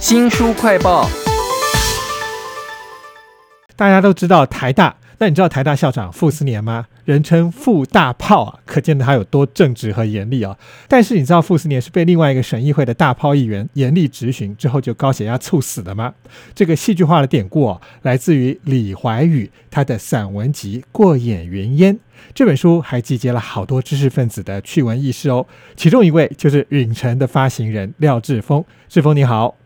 [0.00, 1.08] 新书快报，
[3.74, 6.86] 大家都知道台大，那你知道台大校长傅斯年吗？
[7.04, 10.56] 人称傅大炮啊，可见他有多正直和严厉啊。
[10.86, 16.14] 但是你知道傅斯年是被另外一个省议会的大炮议员严厉质询之后就高血压猝死的吗？
[16.54, 21.96] 这个戏剧化的典故啊，来自于李怀宇他的散文集《过眼云烟》
[22.32, 25.44] 这本书，还集结了好多知识分子的趣闻轶事哦。
[25.76, 29.56] 其中一位就是允晨的发行人廖志峰，志峰你好。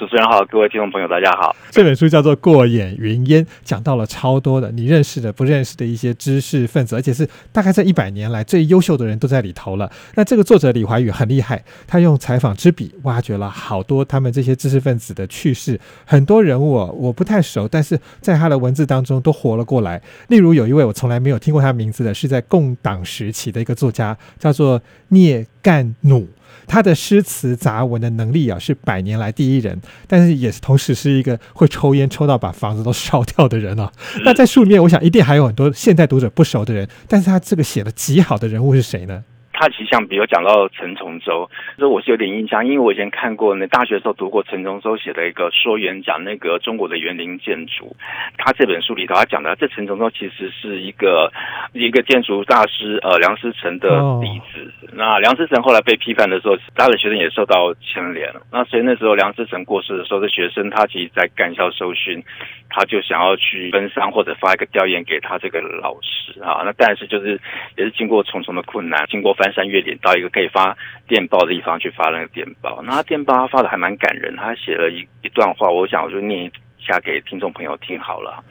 [0.00, 1.54] 主持人好，各位听众朋友，大家好。
[1.68, 9.92] 这本书叫做《过眼云烟》，讲到了超多的你认识的、不认识的一些知识分子，而且是大概这一百年来最优秀的人都在里头了。
[10.14, 20.00] 那这个作者李怀宇很厉害，他用采访之笔挖掘了好多他们这些知识分子的趣事，很多人物我不太熟，但是在他的文字当中都活了过来。
[20.28, 26.26] 例如有一位我从来没有听过他名字的，是在共党时期的一个作家，叫做聂干努。
[26.66, 33.92] 他的诗词杂文的能力啊，是百年来第一人，但是也是同时是一个会抽烟抽到把房子都烧掉的人啊。
[34.24, 39.24] 那在书里面，我想一定还有很多现代读者不熟的人，但是他这个写的极好的人物是谁呢？
[39.60, 47.94] 他其实像，比如讲到陈崇洲，这我是有点印象，因为我以前看过，那大学时候读过陈崇洲写的一个说园，讲那个中国的园林建筑。
[48.38, 51.30] 他这本书里头，他讲的这陈崇洲其实是一个
[51.74, 53.90] 一个建筑大师，呃，梁思成的
[54.22, 54.72] 弟子。
[54.94, 58.32] 那梁思成后来被批判的时候，他的学生也受到牵连。
[58.50, 62.24] 那所以那时候梁思成过世的时候，这学生他其实在干校受训，
[62.70, 66.62] 他就想要去奔丧或者发一个吊唁给他这个老师啊。
[66.64, 67.38] 那但是就是
[67.76, 69.49] 也是经过重重的困难，经过翻。
[69.52, 78.42] 山越岭到一个可以发电报的地方去发那个电报，那电报他发的还蛮感人，他写了一一段话，我想我就念一下给听众朋友听好了。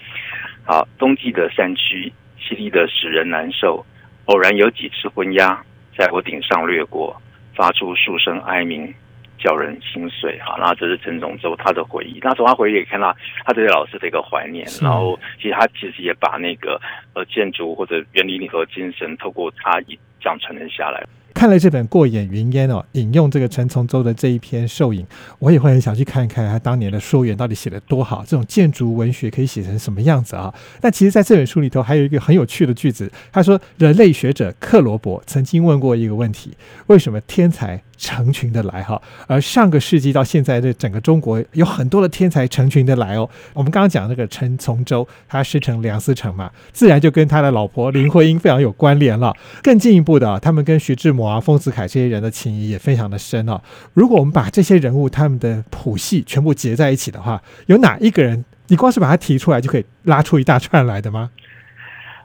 [0.65, 3.85] 好，冬季的山区凄厉的使人难受，
[4.25, 5.63] 偶然有几次昏鸦
[5.97, 7.19] 在我顶上掠过，
[7.55, 8.93] 发出数声哀鸣，
[9.39, 10.37] 叫人心碎。
[10.39, 12.19] 哈，那这是陈总洲他的回忆。
[12.21, 16.79] 那从他回忆也看到他对老师的一个怀念，然后其实他其实也把那个
[17.13, 19.97] 呃建筑或者园林里头精神，透过他一。
[20.21, 21.01] 这样传承下来。
[21.33, 25.07] 看了这本《过眼云烟》哦，引用这个陈从周的这一篇兽影，
[25.39, 30.53] 我也会很想去看一看他当年的说园到底写的多好，这种建筑文学可以写成什么样子啊？
[30.81, 36.57] 那其实，在这本书里头还有一个很有趣的句子，他说：“人类学者克罗伯曾经问过一个问题，
[36.87, 43.29] 为什么天才？”成群的来哈，而上个世纪到现在，这整个中国有很多的天才成群的来哦。
[43.53, 49.35] 我们刚刚讲那个陈从周，他师承梁思成嘛，自然就跟他的老婆林徽因非常有关联了。
[49.61, 53.61] 更进一步的，他们跟徐志摩啊、丰子恺这些人的情谊也非常的深哦。
[53.93, 61.29] 如果我们把这些人物他们的谱系全部结在一起的话，有哪一个人，你光是把他提出来就可以拉出一大串来的吗？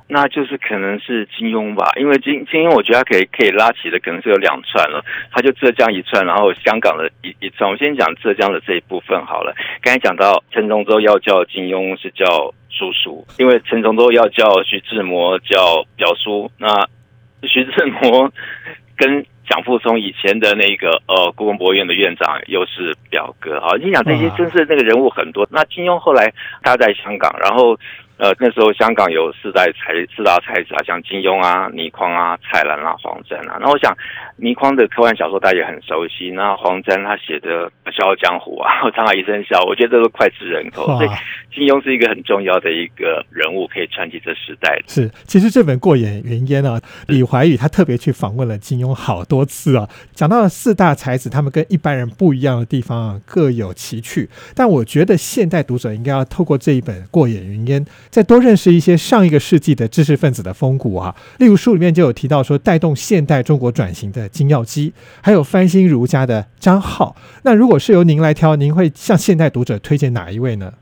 [0.06, 7.68] 那就是可能是金庸吧，因为金金庸，我觉得他可以可以拉起的可能是有两串了，他就浙江一串，然后香港的一一串。
[7.68, 9.54] 我先讲浙江的这一部分好了。
[9.80, 16.86] 刚才讲到陈崇洲要叫金庸是叫叔叔，因为陈崇洲要叫徐志摩叫表叔，那
[17.48, 18.30] 徐志摩
[18.96, 23.74] 跟蒋复松以前的那个呃故宫博物院的院长又是表哥啊。
[23.82, 25.48] 你想这些真是那个人物很多。
[25.50, 26.30] 那金庸后来
[26.62, 27.74] 他在香港，然后。
[28.16, 33.58] 呃，那时候香港有四代才四大才子啊，像金庸啊、倪匡啊、蔡澜啊、黄沾啊。
[33.60, 33.92] 那我想，
[34.36, 36.30] 倪匡的科幻小说大家也很熟悉。
[36.30, 40.86] 那黄沾他写的《笑傲江湖》啊，《沧海一声笑》，我觉得这都脍炙人口。
[40.86, 41.08] 所以
[41.52, 44.80] 金庸是一个很重要的一个人物，可以传递这时代。
[44.86, 54.28] 是，其实这本《过眼云烟》啊，李怀宇他特别去访问了金庸好多次啊，讲到了四大才子，他们跟一般人不一样的地方啊，各有奇趣。
[54.54, 57.84] 但我觉得现代读者应该要透过这一本《过眼云烟》。
[58.10, 67.16] 再多认识一些上一个世纪的知识分子的风骨啊，例如书里面就有提到说，带动现代中国转型的金耀基，还有翻新儒家的张浩。
[67.42, 70.72] 那如果是由您来挑，您会向现代读者推荐哪一位呢？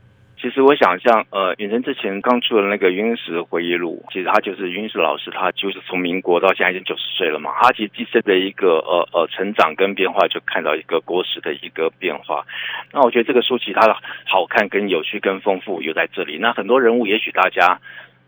[0.43, 7.51] 其实我想，像呃，远征之前刚出的那个云石回忆录，其实他就是云石老师，他就是从民国到现在已经九十岁了嘛。
[7.61, 12.45] 他其实自身的一个呃呃成长跟变化，就看到一个国史的一个变化。
[12.91, 13.95] 那我觉得这个书其实它的
[14.25, 16.37] 好看、跟有趣、跟丰富，有在这里。
[16.37, 17.79] 那很多人物，也许大家。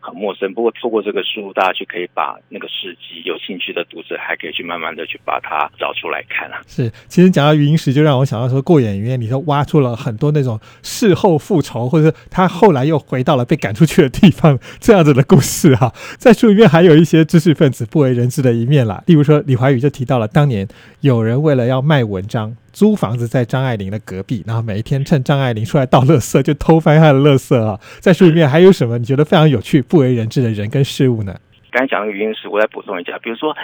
[0.05, 6.61] 很陌生，不过透过这个书，大家就可以把那个事迹，有兴趣的读者还可以去慢慢的去把它找出来看啊。
[6.67, 15.91] 是，其实讲到云石，就让我想到说，过眼云烟里头挖出了很多那种事后复仇，或者是他后来又回到了被赶出去的地方这样子的故事哈。
[16.17, 20.67] 在书里面还有一些知识分子不为人知的一面啦，例如说李怀宇就提到了当年
[21.01, 22.55] 有人为了要卖文章。
[22.75, 27.79] 租房子在张爱玲的隔壁，然后每一天趁张爱玲出来倒垃圾，就偷翻她的垃圾啊。
[28.01, 31.33] 在书里面还有什么你觉得非常有趣、不为人知的人跟事物呢？
[31.71, 33.55] 刚才讲那个余英时，我再补充一下，比如说，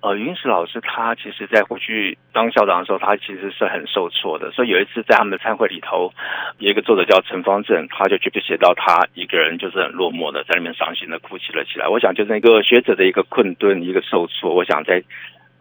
[0.00, 4.50] 呃，云石老师他其实在回去当校长的时候，他其实是很受挫的。
[4.52, 6.12] 所以有一次在他们的参会里头，
[6.58, 11.86] 有一个作者叫陈方正，他就就写到他一个人就是很落寞的，在里面伤心的哭泣了起来。
[11.86, 14.54] 我想就是那个学者的一个困顿，一个受挫。
[14.54, 15.02] 我想在。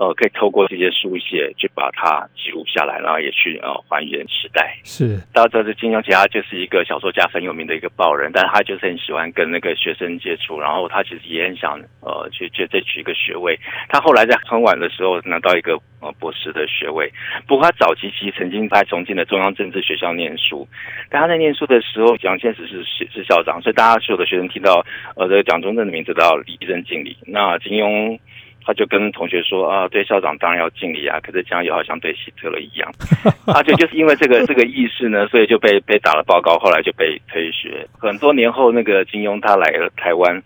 [0.04, 4.76] 呃，可以透过这些书写去把它记录下来，然后也去呃还原时代。
[4.84, 13.58] 是，大家知道这金庸其实他就是一个小说家，很有名的一个报人，但他就是很喜欢跟那个学生接触，然后他其实也很想呃去去再取一个学位。
[13.88, 17.10] 他后来在很晚的时候拿到一个呃博士的学位，
[17.48, 20.68] 不过他早期其实曾经在重庆的中央政治学校念书，
[21.10, 24.86] 但他在念书的时候，蒋介石是是校长，所以大家所有的学生听到
[25.16, 27.16] 呃这个蒋中正的名字都要立正敬礼。
[27.26, 28.20] 那金庸。
[28.66, 32.92] 他就跟同学说啊，对校长当然要敬礼啊，可是这样又好像对希特勒一样。
[33.46, 37.88] 他就就是因为这个这个意识呢，所以就被被打了报告，后来就被退学。
[38.00, 40.42] 很多年后，那个金庸他来了台湾。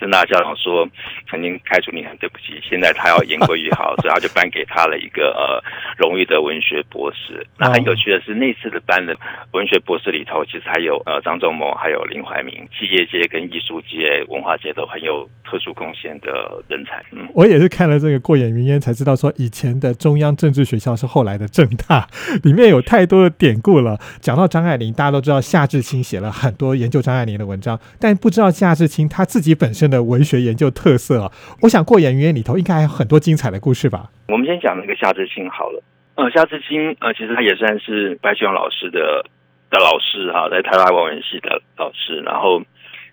[0.00, 0.88] 郑大校长说
[1.28, 5.58] ：“曾经开除你很对不起，现在他要言归于好， 所以他就颁给他了一个呃
[5.96, 7.44] 荣誉的文学博士。
[7.58, 9.16] 那很有趣的是，那次的颁的
[9.52, 17.02] 文学博士里头，其实还有呃张仲谋，还有林怀民，企业界跟艺术界、文化界都很有特殊贡献的人才。
[17.10, 22.06] 嗯，我也是看了这个过眼云烟才知道，说以前的中央政治学校是后来的政大，
[22.44, 23.98] 里面有太多的典故了。
[24.20, 29.87] 讲到张爱玲，大家都知道夏志清写了很多研究张爱玲的文章，但不知道夏志清他自己本身。
[29.88, 31.32] 的文学研究特色啊，
[31.62, 34.10] 我想过眼云烟里头应该还有很多精彩的故事吧。
[34.28, 35.82] 我们先讲那个夏志清好了。
[36.16, 39.24] 呃，夏志清呃，其实他也算是白先勇老师的
[39.70, 42.62] 的老师哈，在台大外文系的老师，然后。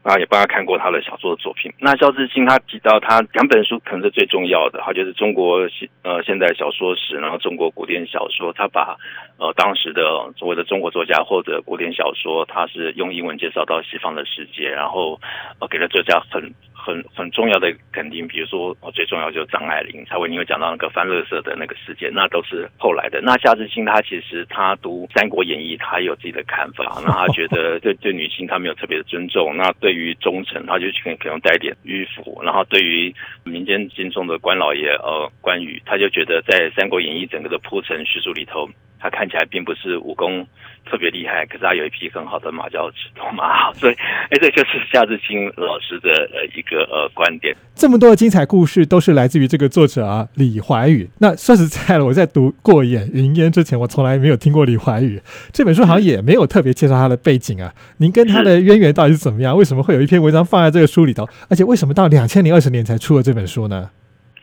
[0.06, 1.74] 啊，也帮他看过他的小说的作品。
[1.80, 8.54] 那肖志清他提到他两本书可能是最重要的，哈，就是中国现呃现代小说史，然后中国古典小说。
[8.54, 8.96] 他把
[9.40, 10.04] 呃当时的
[10.38, 15.20] 所谓的中国作家或者古典小说，他是用英文介绍到西方的世界，然后
[15.60, 16.54] 呃给了作家很。
[16.86, 23.20] 很很重要的肯定，比如说，我最重要就是张爱玲，才会你会讲到那个翻乐色的那个事件，那都是后来的。
[23.22, 33.14] 那夏志清他其实他读《三国演义》，他有自己的看法，那他觉得 对对女性他没有特别的尊重，那对于忠诚，他就去可能带点迂腐，然后对于
[33.44, 38.70] 民间心中的关老爷呃关羽，他就觉得在《三国演义》整个的铺陈叙述里头。
[39.06, 40.44] 他看起来并不是武功
[40.90, 43.94] 特别厉害，可是他有一匹很好的马叫赤头马，所以，
[44.32, 47.56] 哎，这就是夏志清老师的呃一个呃观点。
[47.76, 51.08] 这么多的精彩故事都是来自于这个作者啊，李怀宇。
[51.20, 55.22] 那说实在的，我在读《过眼云烟》之前，我从来没有听过李怀宇
[55.54, 57.72] 这本书，好像也没有特别介绍他的背景啊。
[57.98, 59.56] 您跟他的渊源到底是怎么样？
[59.56, 61.30] 为什么会有一篇文章放在这个书里头？
[61.48, 63.92] 而且为什么到两千零二十年才出了这本书呢？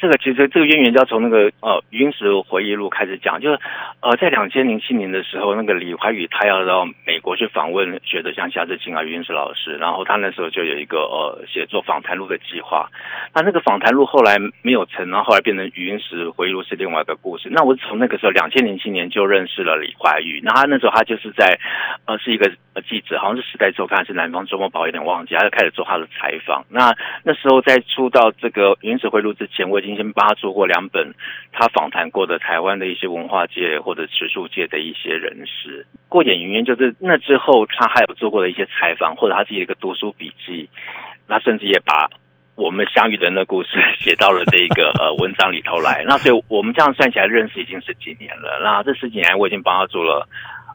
[0.03, 3.61] 这个其实这个渊源就要从那个呃《云石回忆录》开始讲，就是
[4.01, 12.91] 呃在两千零七年的时候，那个李怀宇他要到美国去访问学者像夏志清啊、云石老师，然后他那时候就有一个呃写作访谈录的计划。
[13.33, 17.49] 那那个访谈录后来没有成，然后后来变成《云石回忆录》是另外一个故事。
[17.53, 21.61] 那我从那个时候两千零七年就认识了李怀宇，那他那时候他就是在
[22.07, 22.51] 呃是一个
[22.89, 26.65] 记者，好像是《时代周刊》还是《南方周末报》，有点忘记，他就开始做他的采访。
[26.69, 29.92] 那那时候在出到这个《云石回忆录》之前，我已经。
[29.97, 31.15] 先帮他做过两本，
[31.53, 35.87] 他访谈过的台湾的一些文化界或者学术界的一些人士。
[36.09, 40.69] 过眼云烟就是那之后，他还有做过的一些采访，或者他自己的一个读书笔记。
[41.27, 42.11] 那甚至也把
[42.55, 43.69] 我们相遇的那故事
[43.99, 46.05] 写到了这个 呃文章里头来。
[46.07, 48.61] 那所以我们这样算起来认识已经十几年了。
[48.63, 50.29] 那这十几年我已经帮他做了。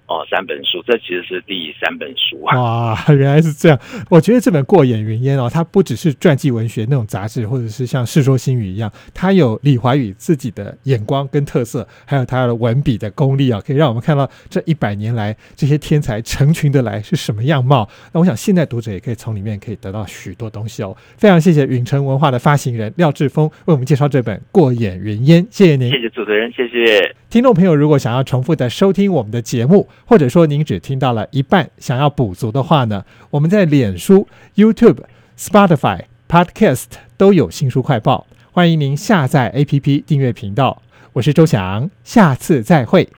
[0.08, 2.58] 哦，三本书，这其实是第三本书啊！
[2.58, 3.78] 哇，原来是这样。
[4.10, 17.90] 我觉得这本《过眼云烟》哦，它不只是传记文学那种杂志，或者是像《世说新语》一样，它有李华宇自己的眼光跟特色，还有他的文笔的功力啊，可以让我们看到这一百年来这些天才成群的来是什么样貌。
[18.14, 20.96] 那我想现在读者也可以从里面可以得到许多东西哦。
[21.18, 27.76] 非常谢谢允城文化的发行人廖志峰为我们介绍这本《过眼云烟》，谢谢您，谢谢主持人，谢谢听众朋友。
[27.76, 35.00] 如果想要重复的收听我们的节目，或者说您只听到了一半，想要补足的话呢，我们在脸书、YouTube、
[35.38, 36.86] Spotify、Podcast
[37.18, 40.82] 都有新书快报，欢迎您下载 APP 订阅频道。
[41.14, 43.10] 我是周翔，下次再会。